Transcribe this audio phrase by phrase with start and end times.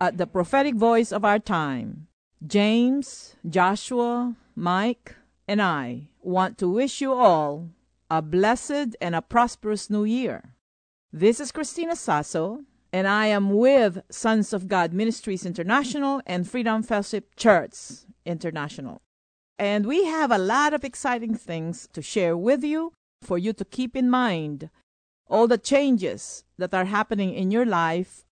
[0.00, 2.06] at the prophetic voice of our time,
[2.46, 5.16] James, Joshua, Mike,
[5.48, 7.70] and I want to wish you all
[8.10, 10.54] a blessed and a prosperous new year.
[11.12, 16.82] This is Christina Sasso, and I am with Sons of God Ministries International and Freedom
[16.82, 17.74] Fellowship Church
[18.24, 19.00] International.
[19.58, 22.92] And we have a lot of exciting things to share with you
[23.22, 24.68] for you to keep in mind
[25.28, 28.25] all the changes that are happening in your life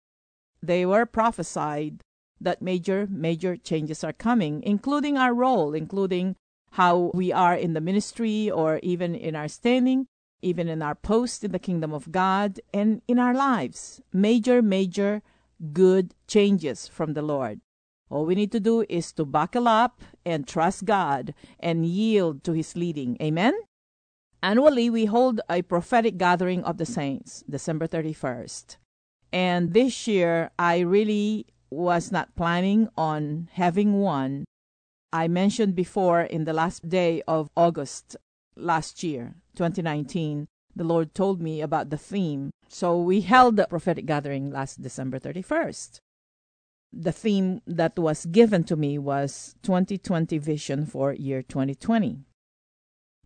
[0.63, 2.03] they were prophesied
[2.41, 6.37] that major, major changes are coming, including our role, including
[6.73, 10.07] how we are in the ministry or even in our standing,
[10.41, 14.01] even in our post in the kingdom of God, and in our lives.
[14.13, 15.23] Major, major
[15.73, 17.61] good changes from the Lord.
[18.11, 22.53] All we need to do is to buckle up and trust God and yield to
[22.53, 23.17] His leading.
[23.23, 23.55] Amen?
[24.43, 28.77] Annually, we hold a prophetic gathering of the saints, December 31st.
[29.33, 34.45] And this year, I really was not planning on having one.
[35.13, 38.17] I mentioned before in the last day of August
[38.57, 42.51] last year, 2019, the Lord told me about the theme.
[42.69, 45.99] So we held the prophetic gathering last December 31st.
[46.93, 52.21] The theme that was given to me was 2020 vision for year 2020.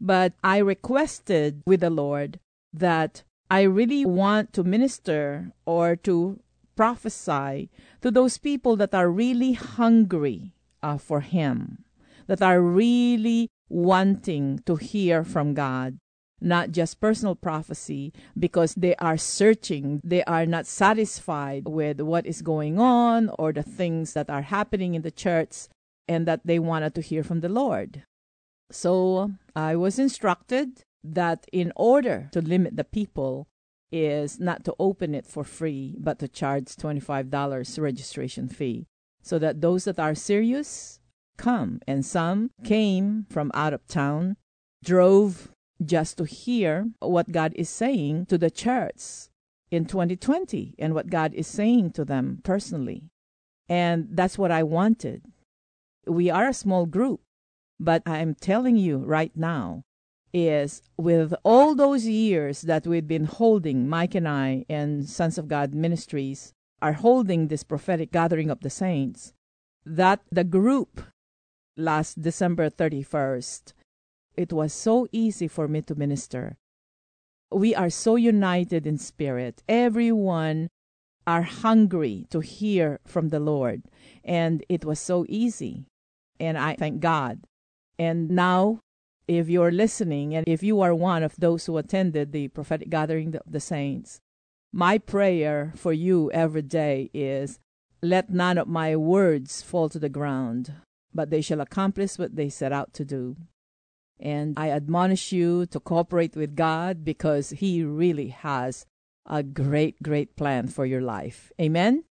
[0.01, 2.39] But I requested with the Lord
[2.73, 6.41] that I really want to minister or to
[6.75, 7.71] prophesy
[8.03, 10.53] to those people that are really hungry
[10.83, 11.85] uh, for Him,
[12.27, 15.99] that are really wanting to hear from God,
[16.41, 22.43] not just personal prophecy, because they are searching, they are not satisfied with what is
[22.43, 25.69] going on or the things that are happening in the church,
[26.09, 28.03] and that they wanted to hear from the Lord.
[28.71, 30.83] So I was instructed
[31.15, 33.49] that in order to limit the people
[33.93, 38.87] is not to open it for free but to charge $25 registration fee.
[39.23, 41.01] So that those that are serious
[41.37, 41.81] come.
[41.87, 44.37] And some came from out of town
[44.85, 45.51] drove
[45.85, 49.29] just to hear what God is saying to the church
[49.71, 53.05] in 2020 and what God is saying to them personally.
[53.69, 55.23] And that's what I wanted.
[56.07, 57.21] We are a small group
[57.79, 59.83] but I'm telling you right now
[60.37, 65.49] is with all those years that we've been holding, Mike and I and Sons of
[65.49, 66.53] God Ministries
[66.83, 69.33] are holding this prophetic gathering of the saints,
[69.85, 71.01] that the group
[71.77, 73.73] last December 31st,
[74.37, 76.57] it was so easy for me to minister.
[77.51, 79.63] We are so united in spirit.
[79.69, 80.69] Everyone
[81.27, 83.83] are hungry to hear from the Lord,
[84.25, 85.87] and it was so easy.
[86.39, 87.41] And I thank God.
[87.99, 88.81] And now
[89.29, 93.35] if you're listening and if you are one of those who attended the prophetic gathering
[93.35, 94.21] of the saints,
[94.73, 97.59] my prayer for you every day is
[98.03, 100.73] let none of my words fall to the ground,
[101.15, 103.37] but they shall accomplish what they set out to do.
[104.21, 108.87] And I admonish you to cooperate with God because He really has
[109.27, 111.53] a great, great plan for your life.
[111.61, 112.05] Amen?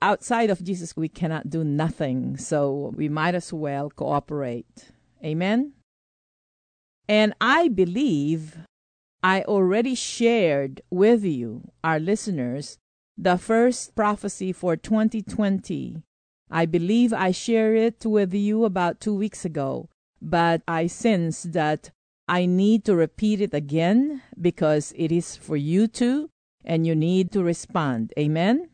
[0.00, 4.92] Outside of Jesus, we cannot do nothing, so we might as well cooperate.
[5.24, 5.72] Amen?
[7.08, 8.58] And I believe
[9.22, 12.78] I already shared with you, our listeners,
[13.16, 16.02] the first prophecy for 2020.
[16.50, 19.88] I believe I shared it with you about two weeks ago,
[20.20, 21.90] but I sense that
[22.28, 26.30] I need to repeat it again because it is for you too,
[26.64, 28.12] and you need to respond.
[28.18, 28.70] Amen?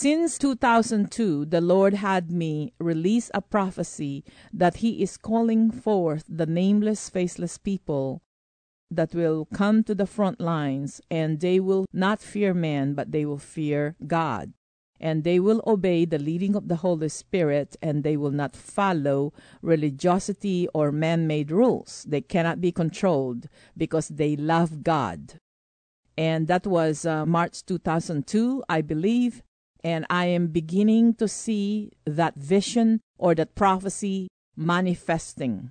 [0.00, 6.46] Since 2002, the Lord had me release a prophecy that He is calling forth the
[6.46, 8.22] nameless, faceless people
[8.92, 13.26] that will come to the front lines and they will not fear man, but they
[13.26, 14.52] will fear God.
[15.00, 19.32] And they will obey the leading of the Holy Spirit and they will not follow
[19.62, 22.06] religiosity or man made rules.
[22.08, 25.40] They cannot be controlled because they love God.
[26.16, 29.42] And that was uh, March 2002, I believe
[29.84, 35.70] and I am beginning to see that vision or that prophecy manifesting.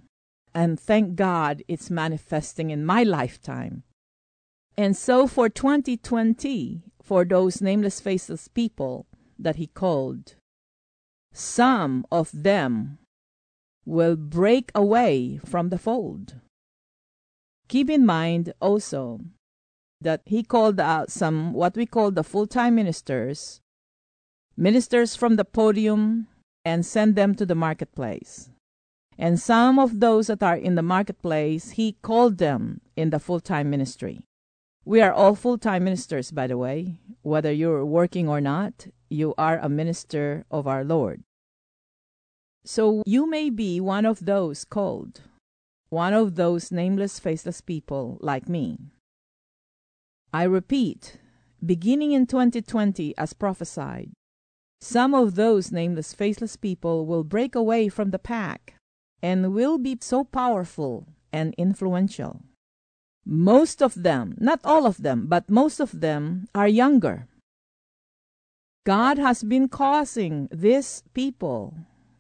[0.54, 3.84] And thank God it's manifesting in my lifetime.
[4.78, 9.08] And so for 2020, for those nameless, faceless people
[9.38, 10.36] that He called,
[11.34, 12.98] some of them
[13.86, 16.36] will break away from the fold.
[17.68, 19.22] Keep in mind also
[20.02, 23.62] that he called out some what we call the full time ministers,
[24.58, 26.28] ministers from the podium,
[26.66, 28.50] and sent them to the marketplace.
[29.18, 33.40] And some of those that are in the marketplace, he called them in the full
[33.40, 34.20] time ministry.
[34.84, 37.00] We are all full time ministers, by the way.
[37.22, 41.24] Whether you're working or not, you are a minister of our Lord.
[42.66, 45.22] So you may be one of those called,
[45.90, 48.78] one of those nameless, faceless people like me.
[50.34, 51.18] I repeat,
[51.66, 54.12] beginning in 2020 as prophesied,
[54.82, 58.76] some of those nameless, faceless people will break away from the pack
[59.22, 62.42] and will be so powerful and influential.
[63.26, 67.28] Most of them, not all of them, but most of them are younger.
[68.86, 71.76] God has been causing these people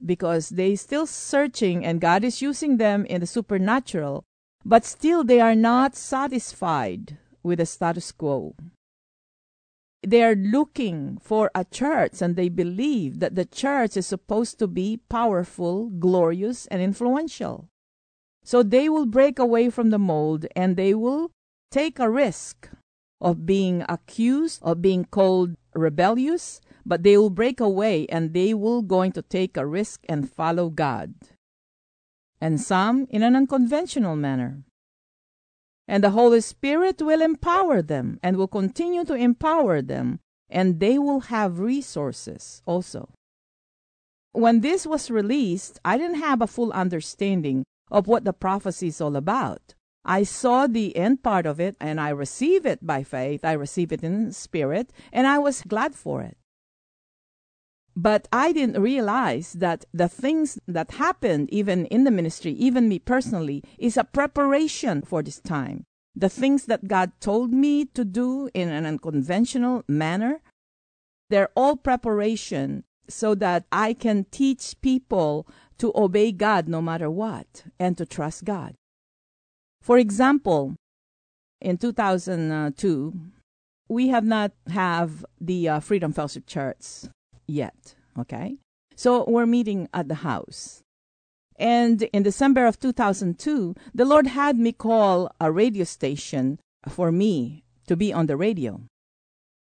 [0.05, 4.25] because they still searching and God is using them in the supernatural,
[4.65, 8.53] but still they are not satisfied with the status quo.
[10.07, 14.65] They are looking for a church and they believe that the church is supposed to
[14.65, 17.67] be powerful, glorious, and influential.
[18.41, 21.31] So they will break away from the mold and they will
[21.71, 22.69] take a risk
[23.19, 28.83] of being accused of being called rebellious, but they will break away and they will
[28.83, 31.15] going to take a risk and follow God.
[32.39, 34.63] And some in an unconventional manner.
[35.87, 40.19] And the Holy Spirit will empower them and will continue to empower them,
[40.49, 43.09] and they will have resources also.
[44.33, 49.01] When this was released, I didn't have a full understanding of what the prophecy is
[49.01, 49.73] all about.
[50.05, 53.43] I saw the end part of it and I receive it by faith.
[53.43, 56.36] I receive it in spirit and I was glad for it.
[57.99, 62.99] But I didn't realize that the things that happened, even in the ministry, even me
[62.99, 65.83] personally, is a preparation for this time.
[66.15, 70.41] The things that God told me to do in an unconventional manner,
[71.31, 75.47] they're all preparation so that I can teach people
[75.79, 78.75] to obey God no matter what and to trust God.
[79.81, 80.75] For example,
[81.61, 83.19] in 2002,
[83.89, 87.07] we have not have the uh, Freedom Fellowship Church
[87.47, 87.95] yet.
[88.17, 88.57] Okay.
[88.95, 90.83] So we're meeting at the house.
[91.57, 97.63] And in December of 2002, the Lord had me call a radio station for me
[97.87, 98.81] to be on the radio.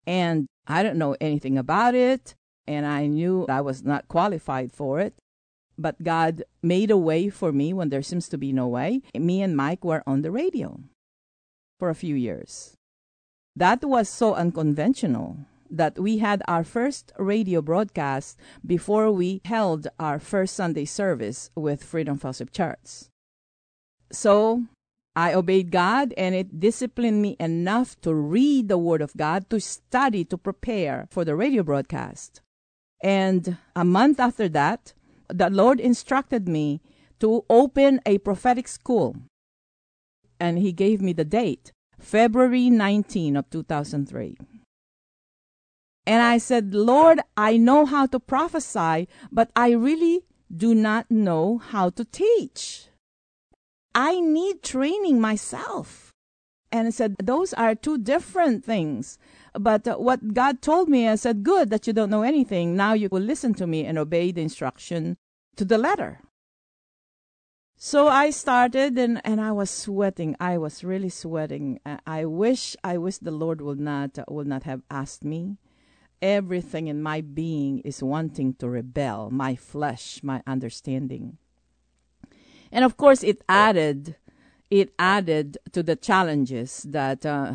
[0.07, 2.35] And I don't know anything about it,
[2.67, 5.15] and I knew I was not qualified for it.
[5.77, 9.03] But God made a way for me when there seems to be no way.
[9.19, 10.81] Me and Mike were on the radio
[11.79, 12.77] for a few years.
[13.57, 15.39] That was so unconventional
[15.77, 21.85] that we had our first radio broadcast before we held our first Sunday service with
[21.85, 23.11] Freedom Fellowship Church.
[24.11, 24.65] So
[25.17, 29.61] I obeyed God and it disciplined me enough to read the Word of God, to
[29.61, 32.41] study, to prepare for the radio broadcast.
[33.03, 34.93] And a month after that,
[35.29, 36.81] the Lord instructed me
[37.21, 39.17] to open a prophetic school.
[40.41, 44.37] And He gave me the date, February 19 of 2003.
[46.07, 50.25] And I said, Lord, I know how to prophesy, but I really
[50.55, 52.89] do not know how to teach.
[53.95, 56.13] I need training myself.
[56.71, 59.19] And I said, those are two different things.
[59.55, 62.75] But uh, what God told me, I said, good that you don't know anything.
[62.75, 65.17] Now you will listen to me and obey the instruction
[65.57, 66.21] to the letter.
[67.77, 70.35] So I started and, and I was sweating.
[70.41, 71.81] I was really sweating.
[72.07, 75.59] I wish I wish the Lord would not uh, would not have asked me
[76.23, 81.39] Everything in my being is wanting to rebel my flesh, my understanding.
[82.73, 84.17] And of course, it added,
[84.71, 87.55] it added to the challenges that uh,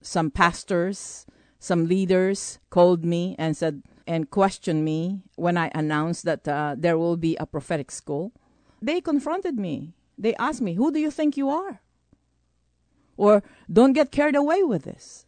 [0.00, 1.26] some pastors,
[1.58, 6.98] some leaders called me and said, and questioned me when I announced that uh, there
[6.98, 8.32] will be a prophetic school.
[8.80, 9.94] They confronted me.
[10.18, 11.80] They asked me, Who do you think you are?
[13.16, 13.42] Or
[13.72, 15.23] don't get carried away with this.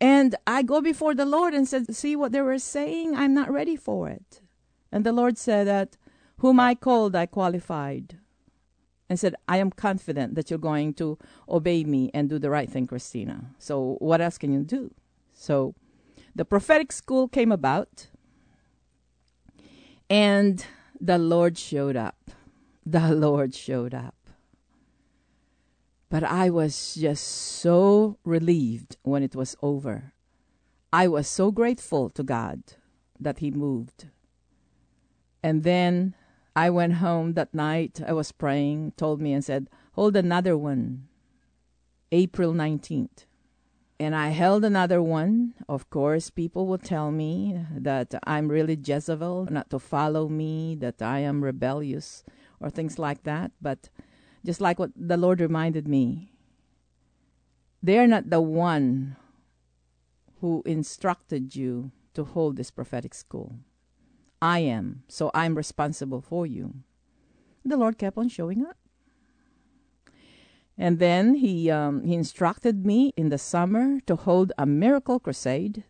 [0.00, 3.14] And I go before the Lord and said, See what they were saying?
[3.14, 4.40] I'm not ready for it.
[4.92, 5.96] And the Lord said that,
[6.38, 8.18] Whom I called, I qualified.
[9.08, 11.16] And said, I am confident that you're going to
[11.48, 13.54] obey me and do the right thing, Christina.
[13.58, 14.92] So what else can you do?
[15.32, 15.74] So
[16.34, 18.08] the prophetic school came about,
[20.10, 20.66] and
[21.00, 22.32] the Lord showed up.
[22.84, 24.25] The Lord showed up.
[26.08, 30.12] But I was just so relieved when it was over.
[30.92, 32.62] I was so grateful to God
[33.18, 34.06] that He moved
[35.42, 36.14] And then
[36.56, 38.00] I went home that night.
[38.06, 41.08] I was praying, told me, and said, Hold another one,
[42.12, 43.26] April 19th.
[43.98, 45.54] And I held another one.
[45.68, 51.00] Of course, people will tell me that I'm really Jezebel, not to follow me, that
[51.00, 52.24] I am rebellious,
[52.60, 53.52] or things like that.
[53.62, 53.88] But
[54.46, 56.30] just like what the Lord reminded me,
[57.82, 59.16] they're not the one
[60.40, 63.58] who instructed you to hold this prophetic school.
[64.40, 66.74] I am, so I'm responsible for you.
[67.64, 68.76] The Lord kept on showing up.
[70.78, 75.84] And then he um, he instructed me in the summer to hold a miracle crusade.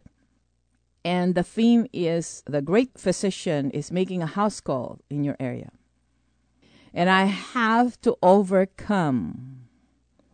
[1.04, 5.70] And the theme is the great physician is making a house call in your area.
[6.94, 9.66] And I have to overcome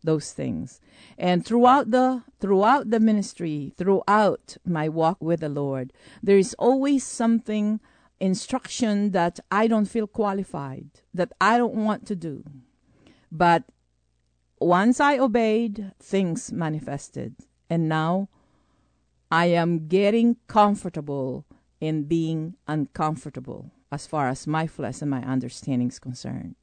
[0.05, 0.81] those things.
[1.19, 5.93] And throughout the throughout the ministry, throughout my walk with the Lord,
[6.23, 7.81] there is always something
[8.21, 12.45] instruction that I don't feel qualified, that I don't want to do.
[13.31, 13.65] But
[14.61, 17.35] once I obeyed, things manifested.
[17.69, 18.29] And now
[19.31, 21.47] I am getting comfortable
[21.81, 26.57] in being uncomfortable as far as my flesh and my understanding is concerned.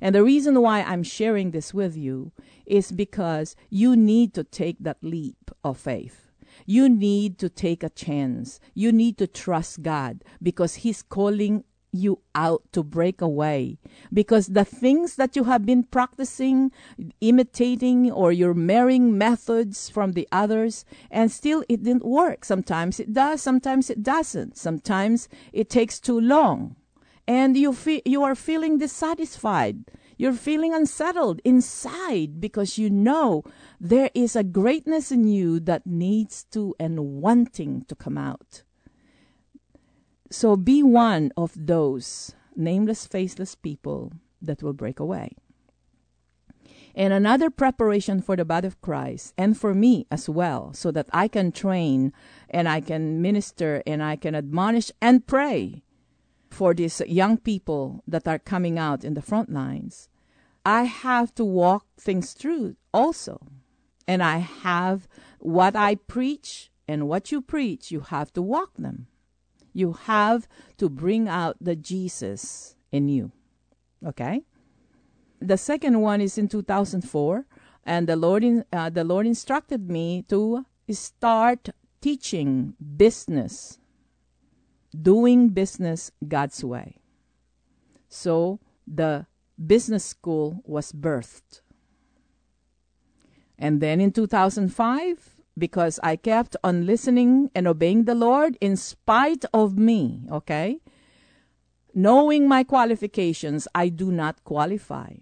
[0.00, 2.32] And the reason why I'm sharing this with you
[2.66, 6.30] is because you need to take that leap of faith.
[6.66, 8.60] You need to take a chance.
[8.74, 13.78] You need to trust God because He's calling you out to break away.
[14.12, 16.72] Because the things that you have been practicing
[17.20, 22.44] imitating or you're marrying methods from the others and still it didn't work.
[22.44, 24.58] Sometimes it does sometimes it doesn't.
[24.58, 26.76] Sometimes it takes too long.
[27.26, 29.84] And you feel you are feeling dissatisfied.
[30.16, 33.42] You're feeling unsettled inside because you know
[33.80, 38.63] there is a greatness in you that needs to and wanting to come out
[40.34, 44.12] so be one of those nameless faceless people
[44.42, 45.30] that will break away
[46.94, 51.08] and another preparation for the body of Christ and for me as well, so that
[51.12, 52.12] I can train
[52.48, 55.82] and I can minister and I can admonish and pray
[56.50, 60.08] for these young people that are coming out in the front lines,
[60.64, 63.40] I have to walk things through also.
[64.06, 65.08] And I have
[65.40, 69.08] what I preach and what you preach, you have to walk them.
[69.74, 73.32] You have to bring out the Jesus in you.
[74.06, 74.42] Okay?
[75.40, 77.44] The second one is in 2004,
[77.84, 81.68] and the Lord, in, uh, the Lord instructed me to start
[82.00, 83.78] teaching business
[84.94, 87.00] doing business God's way.
[88.08, 89.26] So the
[89.64, 91.60] business school was birthed.
[93.58, 99.44] And then in 2005, because I kept on listening and obeying the Lord in spite
[99.52, 100.78] of me, okay?
[101.94, 105.14] Knowing my qualifications, I do not qualify.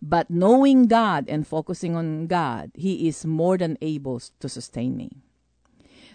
[0.00, 5.10] But knowing God and focusing on God, He is more than able to sustain me.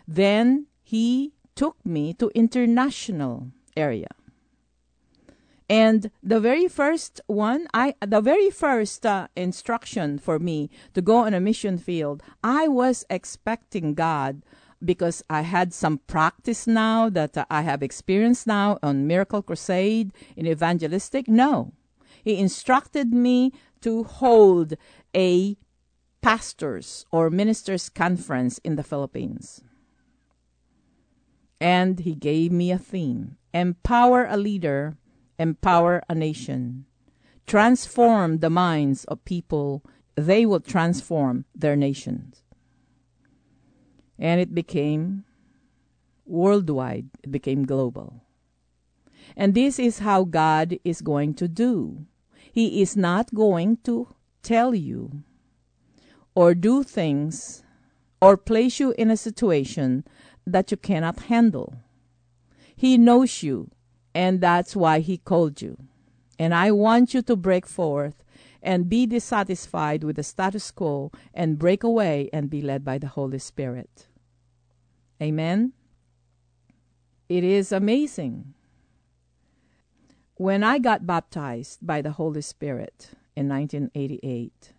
[0.07, 4.09] Then He took me to international area.
[5.67, 11.17] And the very first one, I the very first uh, instruction for me to go
[11.17, 14.43] on a mission field, I was expecting God
[14.83, 20.11] because I had some practice now that uh, I have experience now on Miracle Crusade
[20.35, 21.27] in evangelistic.
[21.27, 21.73] No,
[22.23, 24.73] He instructed me to hold
[25.15, 25.57] a
[26.21, 29.61] pastors or ministers conference in the Philippines.
[31.61, 34.97] And he gave me a theme empower a leader,
[35.39, 36.85] empower a nation.
[37.45, 39.83] Transform the minds of people,
[40.15, 42.43] they will transform their nations.
[44.17, 45.25] And it became
[46.25, 48.21] worldwide, it became global.
[49.35, 52.05] And this is how God is going to do.
[52.51, 55.23] He is not going to tell you
[56.35, 57.63] or do things
[58.21, 60.05] or place you in a situation
[60.47, 61.75] that you cannot handle.
[62.75, 63.71] He knows you,
[64.15, 65.77] and that's why He called you.
[66.39, 68.23] And I want you to break forth
[68.63, 73.07] and be dissatisfied with the status quo and break away and be led by the
[73.07, 74.07] Holy Spirit.
[75.21, 75.73] Amen.
[77.29, 78.53] It is amazing.
[80.35, 84.73] When I got baptized by the Holy Spirit in 1988,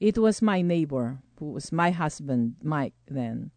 [0.00, 3.50] it was my neighbor, who was my husband, Mike, then,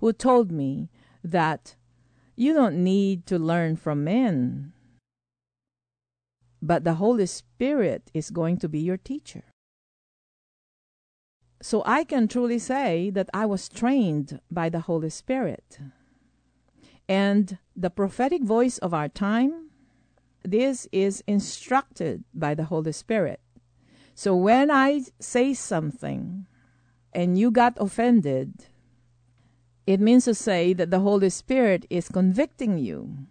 [0.00, 0.88] who told me
[1.22, 1.76] that
[2.40, 4.72] you don't need to learn from men,
[6.62, 9.44] but the Holy Spirit is going to be your teacher.
[11.60, 15.80] So I can truly say that I was trained by the Holy Spirit.
[17.06, 19.68] And the prophetic voice of our time,
[20.42, 23.40] this is instructed by the Holy Spirit.
[24.14, 26.46] So when I say something
[27.12, 28.64] and you got offended,
[29.90, 33.26] it means to say that the Holy Spirit is convicting you.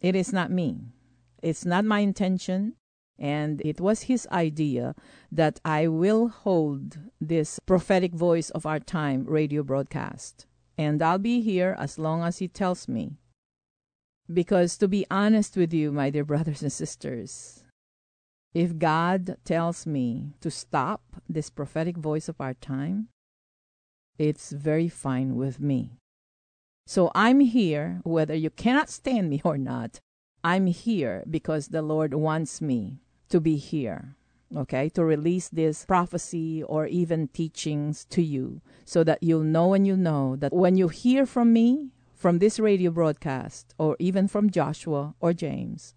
[0.00, 0.90] It is not me.
[1.40, 2.74] It's not my intention.
[3.16, 4.96] And it was his idea
[5.30, 10.46] that I will hold this prophetic voice of our time radio broadcast.
[10.76, 13.12] And I'll be here as long as he tells me.
[14.26, 17.62] Because to be honest with you, my dear brothers and sisters,
[18.52, 23.10] if God tells me to stop this prophetic voice of our time,
[24.18, 25.99] it's very fine with me.
[26.90, 30.00] So I'm here, whether you cannot stand me or not,
[30.42, 34.16] I'm here because the Lord wants me to be here,
[34.56, 39.86] okay, to release this prophecy or even teachings to you so that you'll know and
[39.86, 44.50] you know that when you hear from me, from this radio broadcast, or even from
[44.50, 45.94] Joshua or James,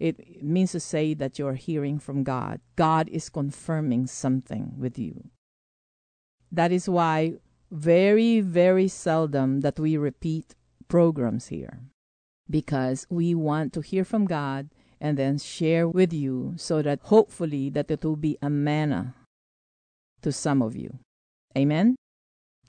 [0.00, 2.60] it means to say that you're hearing from God.
[2.74, 5.30] God is confirming something with you.
[6.50, 7.34] That is why
[7.74, 10.54] very, very seldom that we repeat
[10.86, 11.80] programs here
[12.48, 17.68] because we want to hear from God and then share with you so that hopefully
[17.70, 19.14] that it will be a manna
[20.22, 21.00] to some of you.
[21.58, 21.96] Amen.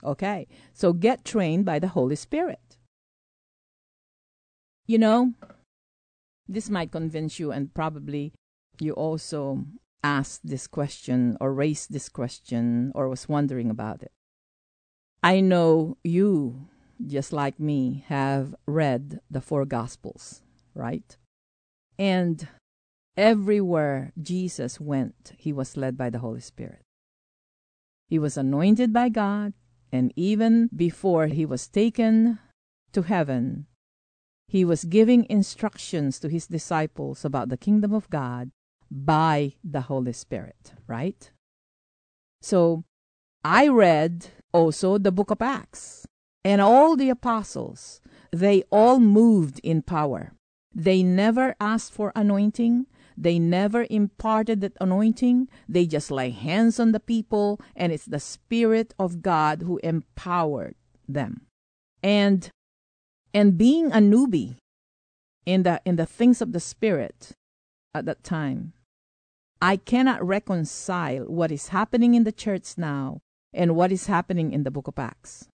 [0.02, 0.48] Okay.
[0.72, 2.76] So get trained by the Holy Spirit.
[4.86, 5.34] You know,
[6.48, 8.32] this might convince you and probably
[8.80, 9.64] you also
[10.02, 14.12] asked this question or raised this question or was wondering about it.
[15.26, 16.68] I know you,
[17.04, 20.42] just like me, have read the four Gospels,
[20.72, 21.16] right?
[21.98, 22.46] And
[23.16, 26.82] everywhere Jesus went, he was led by the Holy Spirit.
[28.06, 29.52] He was anointed by God,
[29.90, 32.38] and even before he was taken
[32.92, 33.66] to heaven,
[34.46, 38.52] he was giving instructions to his disciples about the kingdom of God
[38.92, 41.32] by the Holy Spirit, right?
[42.40, 42.84] So
[43.48, 46.04] I read also the book of Acts,
[46.44, 48.00] and all the apostles,
[48.32, 50.32] they all moved in power.
[50.74, 52.86] They never asked for anointing.
[53.16, 55.46] They never imparted that anointing.
[55.68, 60.74] They just lay hands on the people, and it's the Spirit of God who empowered
[61.06, 61.46] them.
[62.02, 62.50] And
[63.32, 64.56] and being a newbie
[65.44, 67.30] in the in the things of the Spirit
[67.94, 68.72] at that time,
[69.62, 73.20] I cannot reconcile what is happening in the church now
[73.56, 75.48] and what is happening in the book of Acts.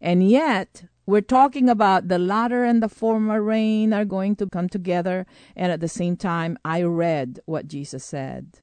[0.00, 4.68] And yet, we're talking about the latter and the former rain are going to come
[4.68, 5.26] together.
[5.56, 8.60] And at the same time, I read what Jesus said.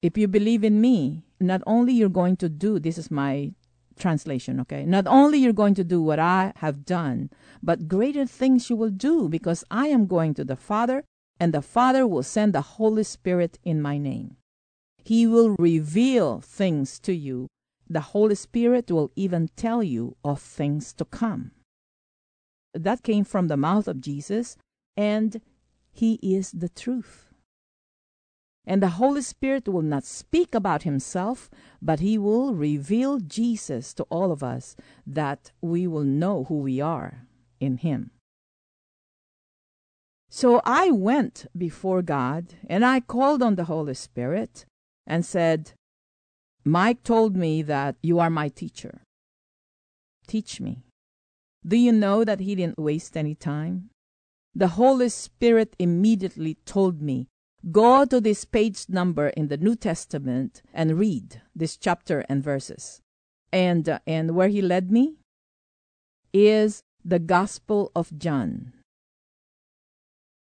[0.00, 3.52] If you believe in me, not only you're going to do, this is my
[3.98, 4.84] translation, okay?
[4.84, 7.30] Not only you're going to do what I have done,
[7.62, 11.04] but greater things you will do because I am going to the Father
[11.38, 14.36] and the Father will send the Holy Spirit in my name.
[15.04, 17.48] He will reveal things to you
[17.92, 21.50] the Holy Spirit will even tell you of things to come.
[22.72, 24.56] That came from the mouth of Jesus,
[24.96, 25.40] and
[25.92, 27.28] He is the truth.
[28.64, 31.50] And the Holy Spirit will not speak about Himself,
[31.82, 34.74] but He will reveal Jesus to all of us
[35.06, 37.26] that we will know who we are
[37.60, 38.12] in Him.
[40.30, 44.64] So I went before God and I called on the Holy Spirit
[45.06, 45.72] and said,
[46.64, 49.02] Mike told me that you are my teacher.
[50.26, 50.84] Teach me.
[51.66, 53.90] Do you know that he didn't waste any time?
[54.54, 57.28] The Holy Spirit immediately told me,
[57.70, 63.00] Go to this page number in the New Testament and read this chapter and verses.
[63.52, 65.14] And, uh, and where he led me
[66.32, 68.72] is the Gospel of John.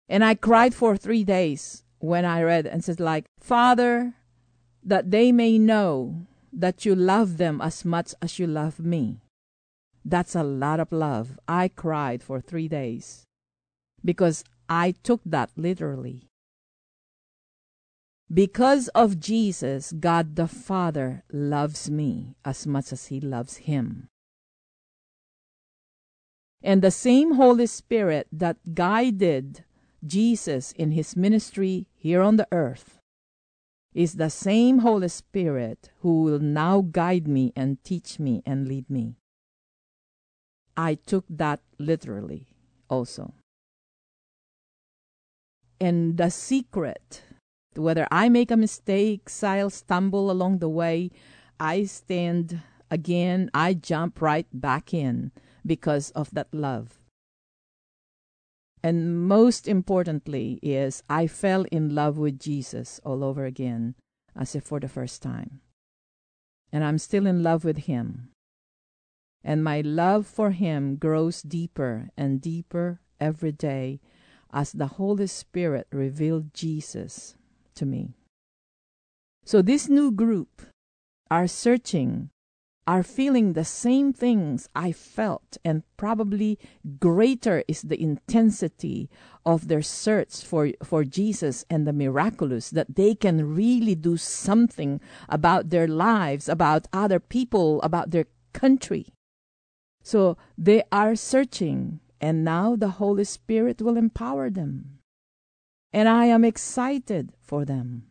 [0.09, 4.15] And I cried for three days when I read and said, like, Father,
[4.85, 9.21] that they may know that you love them as much as you love me.
[10.05, 11.39] That's a lot of love.
[11.47, 13.25] I cried for three days
[14.03, 16.27] because I took that literally.
[18.31, 24.09] Because of Jesus, God the Father loves me as much as He loves Him.
[26.61, 29.63] And the same Holy Spirit that guided
[30.05, 32.99] Jesus in His ministry here on the earth
[33.93, 38.89] is the same Holy Spirit who will now guide me and teach me and lead
[38.89, 39.15] me.
[40.75, 42.47] I took that literally
[42.89, 43.33] also.
[45.79, 47.23] And the secret,
[47.75, 51.11] whether I make a mistake, I'll stumble along the way,
[51.59, 55.31] I stand again, I jump right back in
[55.65, 57.02] because of that love
[58.83, 63.95] And most importantly, is I fell in love with Jesus all over again,
[64.35, 65.61] as if for the first time.
[66.71, 68.29] And I'm still in love with Him.
[69.41, 74.01] And my love for Him grows deeper and deeper every day
[74.51, 77.35] as the Holy Spirit revealed Jesus
[77.75, 78.15] to me.
[79.45, 80.61] So, this new group
[81.31, 82.29] are searching,
[82.85, 86.59] are feeling the same things I felt, and probably
[86.99, 89.09] greater is the intensity
[89.45, 94.99] of their search for, for Jesus and the miraculous, that they can really do something
[95.29, 99.13] about their lives, about other people, about their country.
[100.03, 104.99] So they are searching, and now the Holy Spirit will empower them.
[105.93, 108.07] And I am excited for them.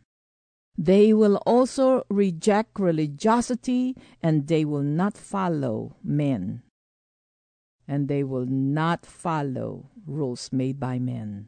[0.77, 6.63] They will also reject religiosity and they will not follow men.
[7.87, 11.47] And they will not follow rules made by men.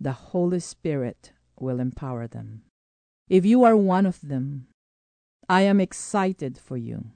[0.00, 2.62] The Holy Spirit will empower them.
[3.28, 4.68] If you are one of them,
[5.48, 7.12] I am excited for you.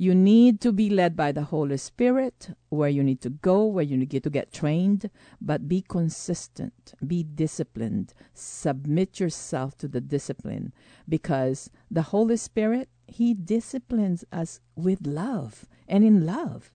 [0.00, 3.82] You need to be led by the Holy Spirit where you need to go, where
[3.82, 10.72] you need to get trained, but be consistent, be disciplined, submit yourself to the discipline
[11.08, 16.70] because the Holy Spirit, He disciplines us with love and in love.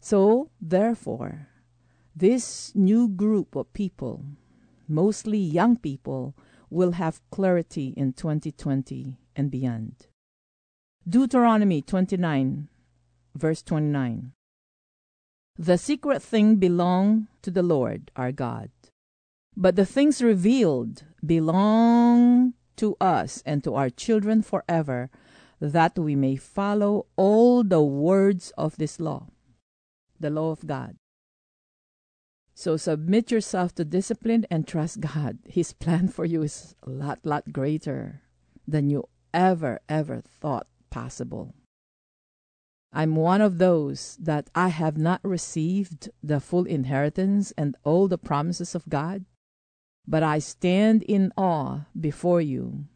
[0.00, 1.48] So, therefore,
[2.14, 4.24] this new group of people,
[4.88, 6.34] mostly young people,
[6.70, 10.06] will have clarity in 2020 and beyond.
[11.08, 12.66] Deuteronomy 29,
[13.36, 14.32] verse 29.
[15.56, 18.70] The secret thing belong to the Lord our God,
[19.56, 25.08] but the things revealed belong to us and to our children forever,
[25.60, 29.28] that we may follow all the words of this law,
[30.18, 30.96] the law of God.
[32.52, 35.38] So submit yourself to discipline and trust God.
[35.46, 38.22] His plan for you is a lot, lot greater
[38.66, 41.52] than you ever, ever thought possible.
[42.90, 48.16] I'm one of those that I have not received the full inheritance and all the
[48.30, 49.26] promises of God,
[50.08, 52.86] but I stand in awe before you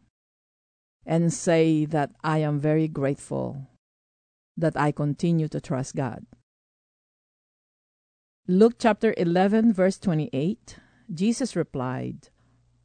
[1.05, 3.67] and say that I am very grateful
[4.57, 6.25] that I continue to trust God.
[8.47, 10.77] Luke chapter 11, verse 28,
[11.13, 12.29] Jesus replied,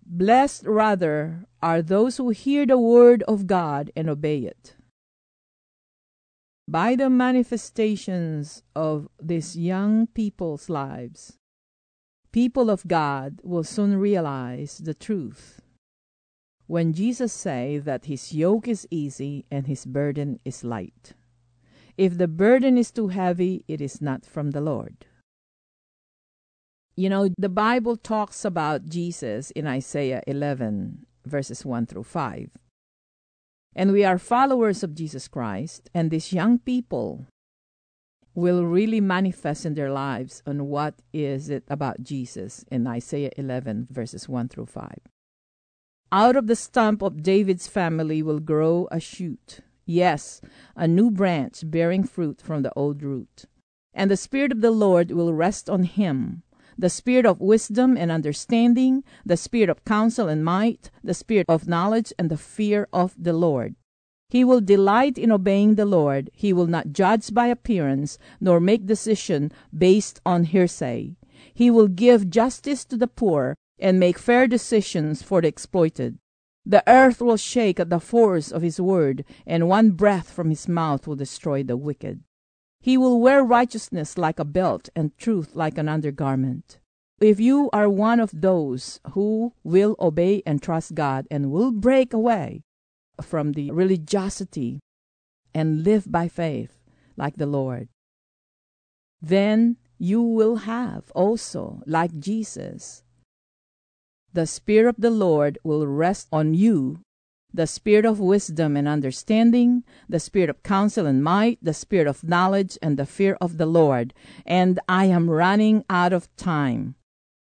[0.05, 4.77] Blessed rather are those who hear the word of God and obey it
[6.69, 11.39] by the manifestations of these young people's lives,
[12.33, 15.61] people of God will soon realize the truth.
[16.67, 21.15] When Jesus say that his yoke is easy and his burden is light.
[21.97, 25.07] If the burden is too heavy, it is not from the Lord.
[26.97, 32.51] You know, the Bible talks about Jesus in Isaiah 11, verses 1 through 5
[33.77, 37.27] and we are followers of Jesus Christ, and these young people
[38.35, 43.89] will really manifest in their lives on what is it about Jesus in Isaiah 11
[43.91, 44.99] verses 1 through 5.
[46.11, 50.41] Out of the stump of David's family will grow a shoot, yes,
[50.75, 53.45] a new branch bearing fruit from the old root.
[53.93, 56.43] And the Spirit of the Lord will rest on him
[56.79, 61.69] the spirit of wisdom and understanding, the spirit of counsel and might, the spirit of
[61.69, 63.75] knowledge and the fear of the Lord.
[64.29, 66.31] He will delight in obeying the Lord.
[66.35, 71.17] He will not judge by appearance, nor make decision based on hearsay.
[71.55, 76.19] He will give justice to the poor and make fair decisions for the exploited.
[76.65, 80.67] The earth will shake at the force of his word, and one breath from his
[80.67, 82.25] mouth will destroy the wicked.
[82.87, 86.79] He will wear righteousness like a belt and truth like an undergarment.
[87.21, 92.13] If you are one of those who will obey and trust God and will break
[92.13, 92.63] away
[93.21, 94.79] from the religiosity
[95.53, 96.79] and live by faith
[97.17, 97.89] like the Lord,
[99.21, 103.03] then you will have also, like Jesus,
[104.33, 107.01] the Spirit of the Lord will rest on you
[107.53, 112.23] the spirit of wisdom and understanding, the spirit of counsel and might, the spirit of
[112.25, 114.13] knowledge and the fear of the Lord.
[114.45, 116.97] And I am running out of time.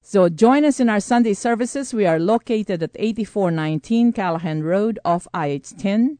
[0.02, 1.92] So join us in our Sunday services.
[1.92, 6.16] We are located at 8419 Callaghan Road off IH10.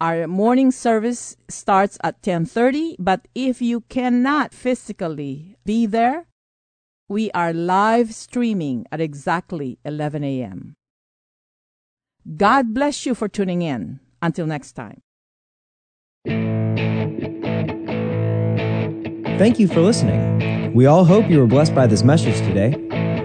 [0.00, 6.26] Our morning service starts at 10:30, but if you cannot physically be there,
[7.08, 10.74] we are live streaming at exactly 11 a.m.
[12.24, 14.00] God bless you for tuning in.
[14.22, 15.02] Until next time.
[19.38, 20.72] Thank you for listening.
[20.72, 22.74] We all hope you were blessed by this message today.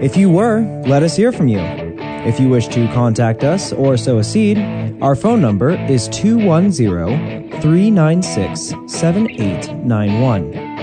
[0.02, 1.60] If you were, let us hear from you.
[1.60, 4.58] If you wish to contact us or sow a seed,
[5.00, 10.59] our phone number is 210 396 7891.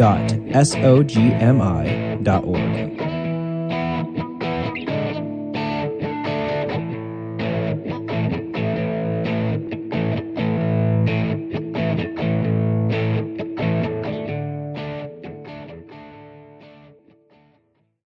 [0.00, 2.89] www.sogmi.org.